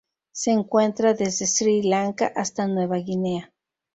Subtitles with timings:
[0.31, 3.53] Se encuentra desde Sri Lanka hasta Nueva Guinea.